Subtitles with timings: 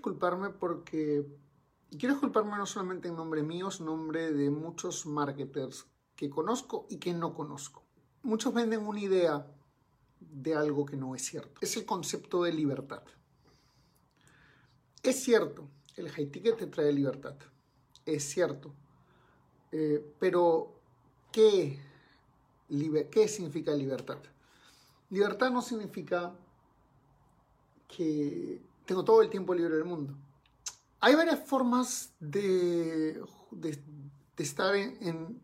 [0.00, 1.26] Disculparme porque
[1.90, 6.86] quiero disculparme no solamente en nombre mío, sino en nombre de muchos marketers que conozco
[6.88, 7.84] y que no conozco.
[8.22, 9.46] Muchos venden una idea
[10.18, 11.60] de algo que no es cierto.
[11.60, 13.02] Es el concepto de libertad.
[15.02, 17.36] Es cierto, el high ticket te trae libertad.
[18.06, 18.72] Es cierto.
[19.70, 20.80] Eh, pero,
[21.30, 21.78] ¿qué,
[23.10, 24.18] ¿qué significa libertad?
[25.10, 26.32] Libertad no significa
[27.86, 30.18] que tengo todo el tiempo libre del mundo.
[30.98, 33.22] Hay varias formas de,
[34.36, 35.40] estar en,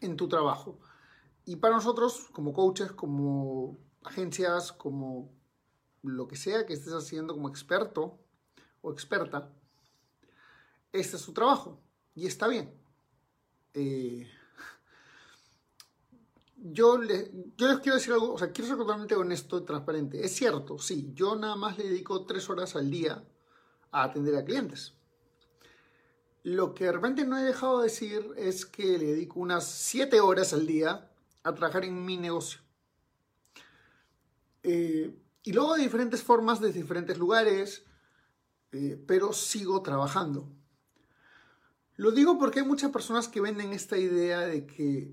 [0.00, 0.78] en, tu trabajo.
[1.44, 5.28] Y para nosotros, como coaches, como agencias, como
[6.04, 8.16] lo que sea que estés haciendo como experto
[8.80, 9.50] o experta,
[10.92, 11.80] este es su trabajo.
[12.14, 12.72] Y está bien.
[13.74, 14.30] Eh,
[16.60, 20.24] yo, les quiero decir algo, o sea, quiero ser totalmente honesto y transparente.
[20.24, 23.24] Es cierto, sí, yo nada más le dedico tres horas al día
[23.90, 24.94] a atender a clientes.
[26.42, 30.20] Lo que de repente no he dejado de decir es que le dedico unas siete
[30.20, 31.10] horas al día
[31.42, 32.60] a trabajar en mi negocio.
[34.62, 37.84] Eh, y luego de diferentes formas, de diferentes lugares,
[38.72, 40.48] eh, pero sigo trabajando.
[41.96, 45.12] Lo digo porque hay muchas personas que venden esta idea de que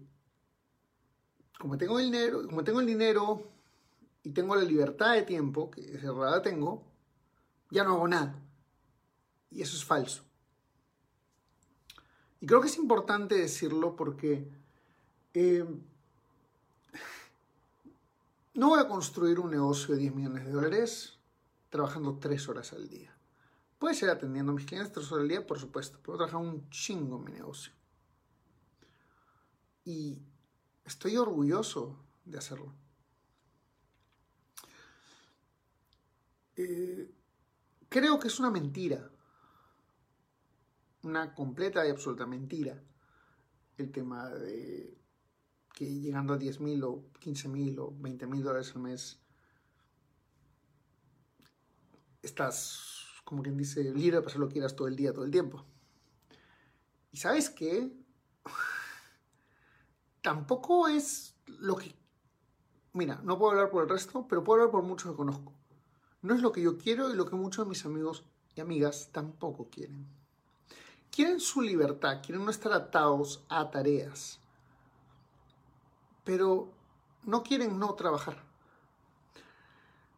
[1.59, 3.43] como tengo el dinero, como tengo el dinero
[4.23, 6.83] y tengo la libertad de tiempo, que verdad tengo,
[7.69, 8.41] ya no hago nada.
[9.51, 10.23] Y eso es falso.
[12.41, 14.47] Y creo que es importante decirlo porque
[15.33, 15.65] eh,
[18.53, 21.17] no voy a construir un negocio de 10 millones de dólares
[21.69, 23.15] trabajando 3 horas al día.
[23.79, 25.99] Puede ser atendiendo a mis clientes 3 horas al día, por supuesto.
[25.99, 27.73] Puedo trabajar un chingo en mi negocio.
[29.83, 30.21] Y
[30.85, 32.73] Estoy orgulloso de hacerlo.
[36.55, 37.11] Eh,
[37.89, 39.11] creo que es una mentira,
[41.01, 42.81] una completa y absoluta mentira,
[43.77, 44.97] el tema de
[45.73, 49.19] que llegando a 10 mil o 15 mil o 20 mil dólares al mes,
[52.21, 55.31] estás, como quien dice, libre para hacer lo que quieras todo el día, todo el
[55.31, 55.65] tiempo.
[57.11, 57.91] ¿Y sabes qué?
[60.25, 61.95] Tampoco es lo que...
[62.93, 65.53] Mira, no puedo hablar por el resto, pero puedo hablar por muchos que conozco.
[66.23, 68.23] No es lo que yo quiero y lo que muchos de mis amigos
[68.55, 70.07] y amigas tampoco quieren.
[71.11, 74.39] Quieren su libertad, quieren no estar atados a tareas,
[76.23, 76.71] pero
[77.21, 78.41] no quieren no trabajar.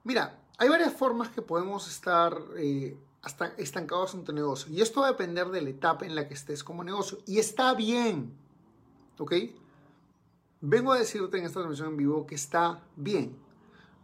[0.06, 5.02] Mira, hay varias formas que podemos estar eh, hasta estancados en tu negocio y esto
[5.02, 8.34] va a depender de la etapa en la que estés como negocio y está bien,
[9.18, 9.34] ¿ok?
[10.62, 13.38] Vengo a decirte en esta transmisión en vivo que está bien.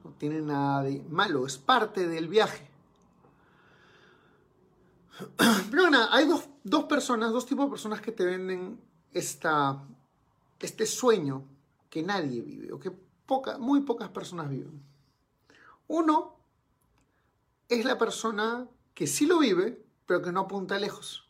[0.03, 2.69] No tiene nada de malo, es parte del viaje.
[5.71, 6.27] Pero hay
[6.63, 8.79] dos, personas, dos tipos de personas que te venden
[9.13, 9.83] esta,
[10.59, 11.43] este sueño
[11.89, 12.91] que nadie vive o que
[13.59, 14.81] muy pocas personas viven.
[15.87, 16.35] Uno
[17.69, 21.29] es la persona que sí lo vive, pero que no apunta lejos.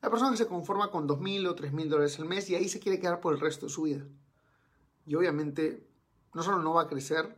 [0.00, 2.78] La persona que se conforma con 2.000 o 3.000 dólares al mes y ahí se
[2.78, 4.06] quiere quedar por el resto de su vida.
[5.06, 5.88] Y obviamente
[6.34, 7.36] no solo no va a crecer,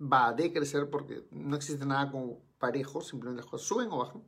[0.00, 4.24] va a decrecer porque no existe nada como parejo, simplemente las cosas suben o bajan.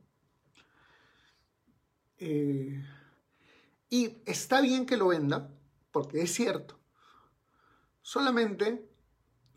[2.19, 2.81] Eh,
[3.89, 5.51] y está bien que lo venda,
[5.91, 6.79] porque es cierto.
[8.01, 8.89] Solamente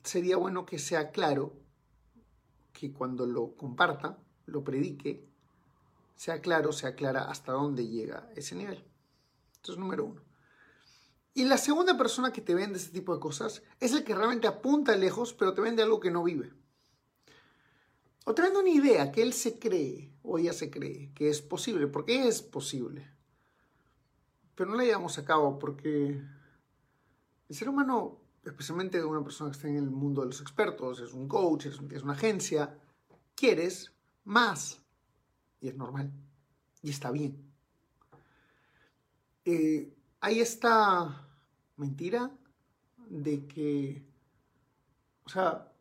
[0.03, 1.55] sería bueno que sea claro
[2.73, 5.29] que cuando lo comparta, lo predique,
[6.17, 8.85] sea claro, sea clara hasta dónde llega ese nivel.
[9.57, 10.23] Entonces, número uno.
[11.35, 14.47] Y la segunda persona que te vende ese tipo de cosas es el que realmente
[14.47, 16.53] apunta lejos, pero te vende algo que no vive.
[18.25, 21.43] O te vende una idea que él se cree o ella se cree que es
[21.43, 23.09] posible, porque es posible.
[24.55, 26.23] Pero no la llevamos a cabo porque
[27.49, 31.13] el ser humano, especialmente una persona que está en el mundo de los expertos, es
[31.13, 32.79] un coach, es, una agencia,
[33.35, 33.93] quieres
[34.25, 34.81] más
[35.61, 36.13] y es normal
[36.83, 37.37] y está bien.
[39.45, 41.29] Eh, hay esta
[41.77, 42.31] mentira
[43.09, 44.07] de que,
[45.25, 45.73] o sea,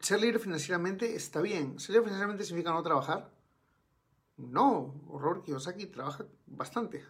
[0.00, 1.78] ser libre financieramente está bien.
[1.78, 3.30] ¿Ser libre financieramente significa no trabajar?
[4.36, 7.04] No, horror Kiyosaki trabaja bastante.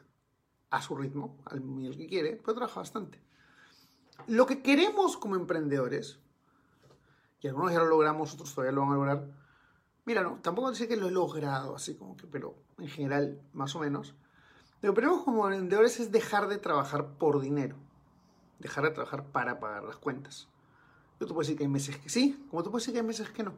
[0.71, 3.21] A su ritmo, al nivel que quiere, pero trabaja bastante.
[4.27, 6.19] Lo que queremos como emprendedores,
[7.41, 9.44] y algunos ya lo logramos, otros todavía lo van a lograr.
[10.07, 13.75] Mira, no, tampoco decir que lo he logrado, así como que, pero en general, más
[13.75, 14.15] o menos.
[14.83, 17.77] Lo que queremos como emprendedores es dejar de trabajar por dinero.
[18.59, 20.49] Dejar de trabajar para pagar las cuentas.
[21.19, 23.07] Yo te puedo decir que hay meses que sí, como tú puedes decir que hay
[23.07, 23.55] meses que no.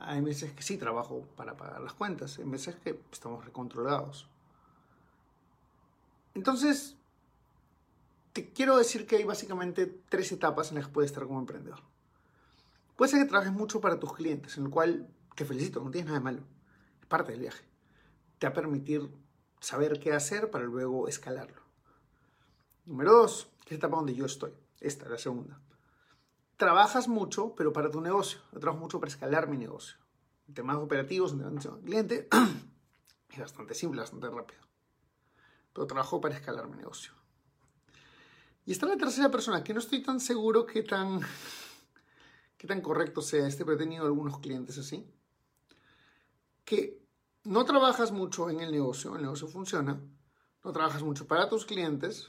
[0.00, 4.28] Hay meses que sí trabajo para pagar las cuentas, hay meses que estamos recontrolados.
[6.34, 6.96] Entonces,
[8.32, 11.80] te quiero decir que hay básicamente tres etapas en las que puedes estar como emprendedor.
[12.98, 16.08] Puede ser que trabajes mucho para tus clientes, en lo cual te felicito, no tienes
[16.08, 16.42] nada de malo.
[17.00, 17.64] Es parte del viaje.
[18.38, 19.08] Te va a permitir
[19.58, 21.62] saber qué hacer para luego escalarlo.
[22.84, 24.52] Número dos, que es la etapa donde yo estoy.
[24.80, 25.58] Esta es la segunda
[26.58, 28.40] trabajas mucho, pero para tu negocio.
[28.52, 29.96] Yo trabajo mucho para escalar mi negocio.
[30.46, 32.28] En temas operativos, en atención al cliente,
[33.30, 34.60] es bastante simple, bastante rápido.
[35.72, 37.12] Pero trabajo para escalar mi negocio.
[38.66, 41.20] Y está la tercera persona, que no estoy tan seguro que tan,
[42.58, 45.06] qué tan correcto sea este, pero he tenido algunos clientes así.
[46.64, 47.00] Que
[47.44, 49.98] no trabajas mucho en el negocio, el negocio funciona,
[50.64, 52.28] no trabajas mucho para tus clientes,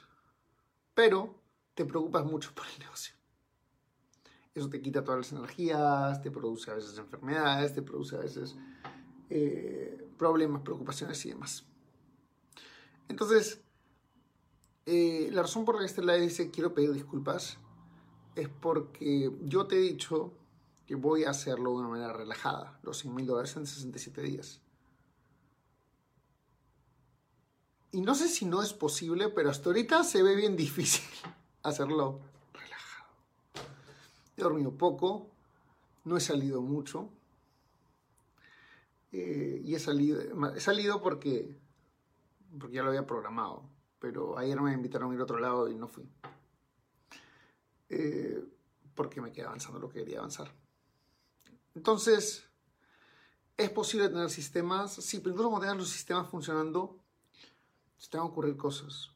[0.94, 1.36] pero
[1.74, 3.16] te preocupas mucho por el negocio.
[4.54, 8.56] Eso te quita todas las energías, te produce a veces enfermedades, te produce a veces
[9.30, 11.66] eh, problemas, preocupaciones y demás.
[13.08, 13.62] Entonces,
[14.86, 17.58] eh, la razón por la que este live dice quiero pedir disculpas
[18.42, 20.34] es porque yo te he dicho
[20.86, 24.62] que voy a hacerlo de una manera relajada, los 100 mil dólares en 67 días.
[27.92, 31.06] Y no sé si no es posible, pero hasta ahorita se ve bien difícil
[31.64, 32.22] hacerlo
[34.40, 35.28] He dormido poco,
[36.06, 37.10] no he salido mucho.
[39.12, 40.22] Eh, y he salido,
[40.56, 41.58] he salido porque,
[42.58, 43.64] porque ya lo había programado.
[44.00, 46.08] Pero ayer me invitaron a ir a otro lado y no fui.
[47.90, 48.44] Eh,
[48.96, 50.52] porque me quedé avanzando lo que quería avanzar.
[51.76, 52.44] Entonces,
[53.58, 54.94] ¿es posible tener sistemas?
[54.94, 57.00] Sí, pero incluso cuando tengas los sistemas funcionando,
[57.98, 59.12] se te van a ocurrir cosas.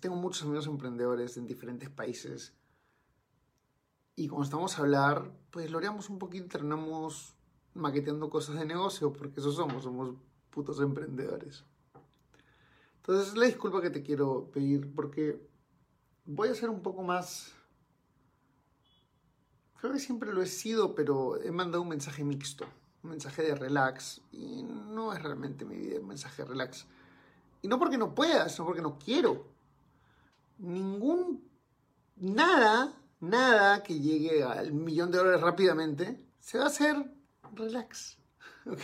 [0.00, 2.54] Tengo muchos amigos emprendedores en diferentes países
[4.18, 7.36] y cuando estamos a hablar, pues loreamos un poquito, terminamos
[7.74, 10.16] maqueteando cosas de negocio, porque eso somos, somos
[10.50, 11.64] putos emprendedores.
[12.96, 15.40] Entonces, la disculpa que te quiero pedir, porque
[16.24, 17.54] voy a ser un poco más...
[19.80, 22.66] Creo que siempre lo he sido, pero he mandado un mensaje mixto,
[23.02, 26.86] un mensaje de relax, y no es realmente mi vida un mensaje de relax.
[27.62, 29.46] Y no porque no pueda, sino porque no quiero.
[30.58, 31.46] Ningún...
[32.16, 36.96] Nada nada que llegue al millón de dólares rápidamente, se va a hacer
[37.54, 38.18] relax.
[38.66, 38.80] ¿Ok?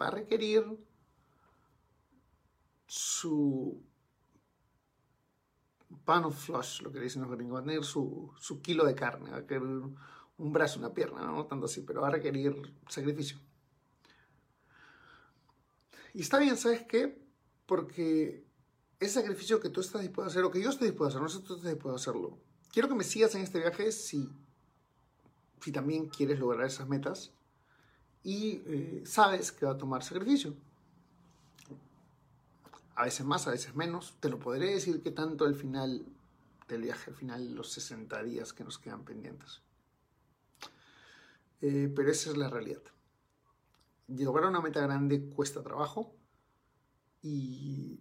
[0.00, 0.64] Va a requerir
[2.86, 3.82] su
[6.04, 9.30] pan flush, lo que dicen los gringos, va a tener su, su kilo de carne,
[9.30, 12.54] va a requerir un brazo, una pierna, no tanto así, pero va a requerir
[12.88, 13.38] sacrificio.
[16.14, 17.22] Y está bien, ¿sabes qué?
[17.66, 18.44] Porque
[19.00, 21.22] ese sacrificio que tú estás dispuesto a hacer, o que yo estoy dispuesto a hacer,
[21.22, 22.38] no sé si tú estás dispuesto a hacerlo,
[22.72, 24.28] quiero que me sigas en este viaje si,
[25.60, 27.32] si también quieres lograr esas metas
[28.22, 30.54] y eh, sabes que va a tomar sacrificio.
[32.98, 34.16] A veces más, a veces menos.
[34.20, 36.04] Te lo podré decir que tanto al final
[36.66, 39.62] del viaje, al final los 60 días que nos quedan pendientes.
[41.60, 42.82] Eh, pero esa es la realidad.
[44.08, 46.14] Lograr una meta grande cuesta trabajo
[47.22, 48.00] y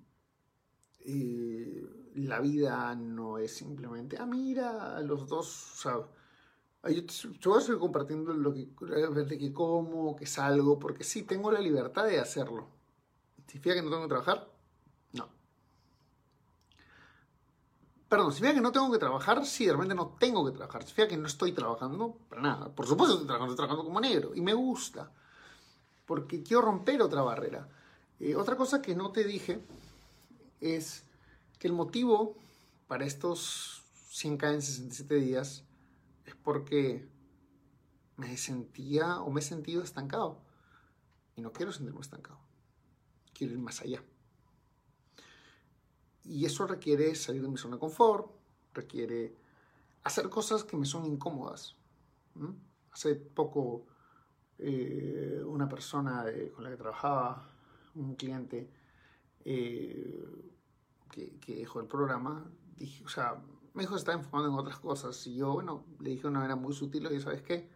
[1.02, 1.86] eh,
[2.16, 7.02] la vida no es simplemente, ah, mira, los dos, o sea, yo,
[7.40, 8.68] yo a seguir compartiendo lo que,
[9.26, 12.68] de que como, que salgo, porque sí, tengo la libertad de hacerlo.
[13.48, 14.50] ¿Significa que no tengo que trabajar?
[15.14, 15.30] No.
[18.10, 19.46] Perdón, ¿significa que no tengo que trabajar?
[19.46, 20.84] Sí, realmente no tengo que trabajar.
[20.84, 22.18] ¿Significa que no estoy trabajando?
[22.30, 22.70] Para nada.
[22.70, 24.34] Por supuesto estoy trabajando, estoy trabajando como negro.
[24.34, 25.12] Y me gusta.
[26.06, 27.68] Porque quiero romper otra barrera.
[28.20, 29.60] Eh, otra cosa que no te dije
[30.62, 31.04] es
[31.60, 32.38] que el motivo
[32.88, 33.84] para estos
[34.14, 35.64] 100K en 67 días
[36.26, 37.08] es porque
[38.16, 40.40] me sentía o me he sentido estancado.
[41.36, 42.40] Y no quiero sentirme estancado.
[43.34, 44.02] Quiero ir más allá.
[46.28, 48.30] Y eso requiere salir de mi zona de confort,
[48.74, 49.34] requiere
[50.04, 51.76] hacer cosas que me son incómodas.
[52.92, 53.86] Hace poco
[54.60, 57.50] eh, una persona con la que trabajaba,
[57.96, 58.70] un cliente,
[59.46, 60.26] eh,
[61.10, 63.42] que, dejó el programa, dije, o sea,
[63.74, 65.26] me dijo que estaba enfocando en otras cosas.
[65.28, 67.70] Y yo, bueno, le dije de una manera muy sutil, y ¿sabes qué?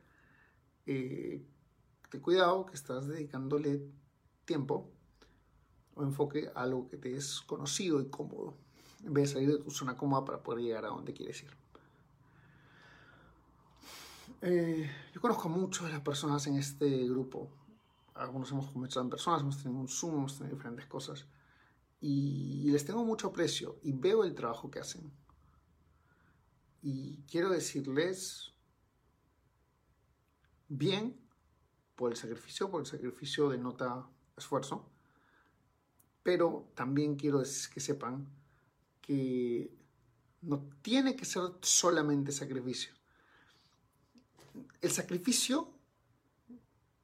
[0.85, 1.45] eh,
[2.09, 3.81] ten cuidado que estás dedicándole
[4.45, 4.91] tiempo
[5.95, 8.55] o enfoque a algo que te es conocido y cómodo,
[9.03, 11.51] en vez de salir de tu zona cómoda para poder llegar a donde quieres ir.
[14.41, 17.49] Eh, yo conozco a de las personas en este grupo.
[18.15, 21.25] Algunos hemos comenzado en personas, hemos tenido un Zoom, hemos tenido diferentes cosas.
[21.99, 25.11] Y les tengo mucho aprecio y veo el trabajo que hacen.
[26.81, 28.53] Y quiero decirles
[30.67, 31.19] bien
[31.95, 34.89] por el sacrificio, por el sacrificio denota esfuerzo,
[36.23, 38.27] pero también quiero que sepan
[39.01, 39.71] que
[40.41, 42.93] no tiene que ser solamente sacrificio.
[44.81, 45.69] El sacrificio,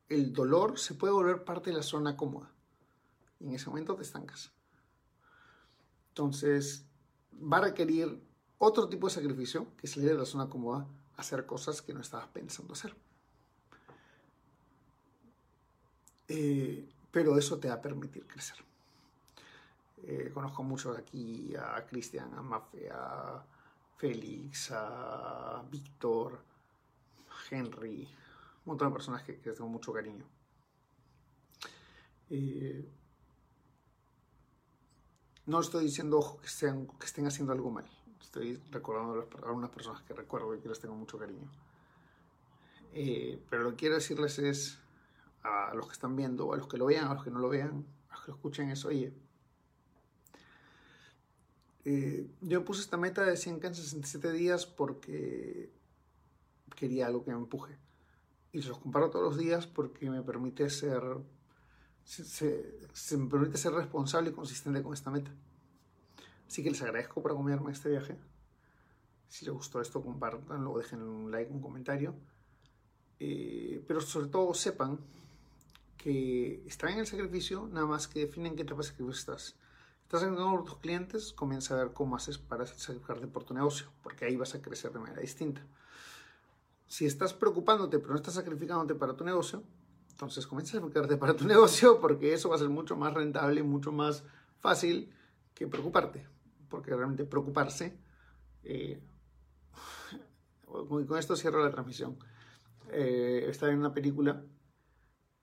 [0.09, 2.51] el dolor, se puede volver parte de la zona cómoda.
[3.39, 4.51] Y en ese momento te estancas.
[6.09, 6.86] Entonces,
[7.33, 8.19] va a requerir
[8.57, 12.27] otro tipo de sacrificio que salir de la zona cómoda, hacer cosas que no estabas
[12.29, 12.95] pensando hacer.
[16.27, 18.66] Eh, pero eso te va a permitir crecer.
[20.03, 23.43] Eh, conozco mucho de aquí a Cristian, a Mafe, a
[23.97, 26.39] Félix, a Víctor,
[27.49, 30.25] Henry, un montón de personas que, que tengo mucho cariño.
[32.29, 32.85] Eh,
[35.45, 37.85] no estoy diciendo ojo, que estén haciendo algo mal.
[38.21, 41.49] Estoy recordando a algunas personas que recuerdo y que les tengo mucho cariño.
[42.93, 44.79] Eh, pero lo que quiero decirles es
[45.43, 47.49] a los que están viendo, a los que lo vean, a los que no lo
[47.49, 49.13] vean, a los que lo escuchen, es, oye,
[51.89, 55.72] eh, yo puse esta meta de 100 en 67 días porque
[56.75, 57.77] quería algo que me empuje.
[58.51, 61.01] Y los comparo todos los días porque me permite ser
[62.03, 65.32] se, me permite ser responsable y consistente con esta meta.
[66.46, 68.17] Así que les agradezco por acompañarme en este viaje.
[69.29, 72.15] Si les gustó esto, compartanlo, dejen un like, un comentario.
[73.22, 75.00] Eh, pero sobre todo sepan
[75.96, 79.56] que están en el sacrificio, nada más que definen qué etapa de sacrificio estás.
[80.07, 84.23] Estás por tus clientes, comienza a ver cómo haces para sacrificarte por tu negocio, porque
[84.23, 85.61] ahí vas a crecer de manera distinta.
[86.87, 89.63] Si estás preocupándote pero no estás sacrificándote para tu negocio,
[90.09, 93.63] entonces comienza a enfocarte para tu negocio porque eso va a ser mucho más rentable,
[93.63, 94.23] mucho más
[94.59, 95.13] fácil
[95.53, 96.25] que preocuparte.
[96.69, 97.99] Porque realmente preocuparse...
[98.63, 99.01] Eh,
[100.65, 102.17] con esto cierro la transmisión.
[102.93, 104.41] Eh, estaba en una película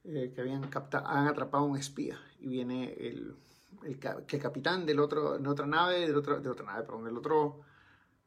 [0.05, 3.35] eh, que habían captado, han atrapado a un espía y viene el,
[3.83, 7.61] el, capitán del otro, de otra nave, del otro, de otra nave, perdón, del otro,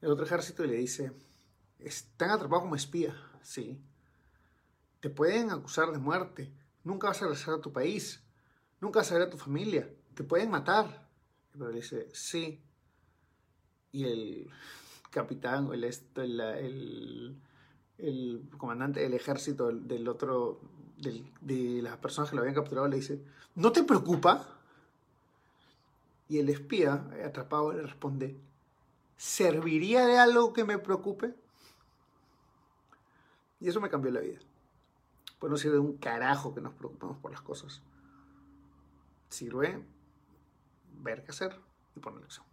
[0.01, 1.13] del otro ejército y le dice,
[1.79, 3.81] están atrapados como espía, sí.
[5.01, 6.53] Te pueden acusar de muerte.
[6.83, 8.25] Nunca vas a regresar a tu país.
[8.81, 9.89] Nunca vas a ver a tu familia.
[10.15, 11.09] Te pueden matar.
[11.53, 12.61] Pero le dice, sí.
[13.93, 14.51] Y el
[15.11, 17.41] capitán, el, el,
[17.99, 20.61] el comandante del ejército del, otro,
[20.97, 23.23] de las personas que lo habían capturado, le dice,
[23.55, 24.58] ¿no te preocupa?
[26.29, 28.39] Y el espía, atrapado, le responde,
[29.17, 31.35] ¿serviría de algo que me preocupe?
[33.61, 34.39] Y eso me cambió la vida.
[35.39, 37.83] Pues no sirve un carajo que nos preocupemos por las cosas.
[39.29, 39.83] Sirve
[41.03, 41.57] ver qué hacer
[41.97, 42.47] y poner acción.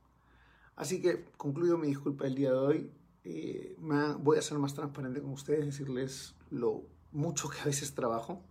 [0.76, 2.92] Así que concluyo mi disculpa el día de hoy.
[3.24, 3.76] Eh,
[4.20, 8.42] voy a ser más transparente con ustedes, decirles lo mucho que a veces trabajo,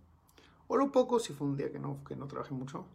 [0.67, 2.85] o lo poco si fue un día que no, que no trabajé mucho,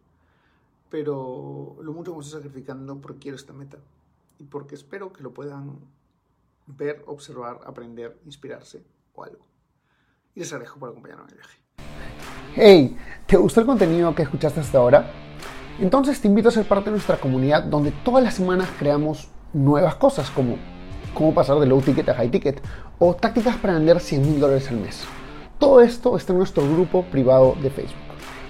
[0.91, 3.77] pero lo mucho que me estoy sacrificando porque quiero esta meta
[4.37, 5.79] y porque espero que lo puedan
[6.67, 8.83] ver, observar, aprender, inspirarse
[9.15, 9.45] o algo
[10.35, 11.57] y les agradezco por acompañarme en el viaje.
[12.53, 15.11] Hey, ¿te gustó el contenido que escuchaste hasta ahora?
[15.79, 19.95] Entonces te invito a ser parte de nuestra comunidad donde todas las semanas creamos nuevas
[19.95, 20.57] cosas como
[21.13, 22.61] cómo pasar de low ticket a high ticket
[22.99, 25.05] o tácticas para vender 100 mil dólares al mes.
[25.57, 28.10] Todo esto está en nuestro grupo privado de Facebook.